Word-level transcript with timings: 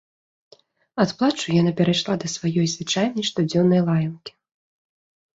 Ад 1.01 1.09
плачу 1.17 1.51
яна 1.61 1.73
перайшла 1.81 2.15
да 2.23 2.27
сваёй 2.35 2.67
звычайнай, 2.71 3.23
штодзённай 3.29 3.81
лаянкі. 3.91 4.31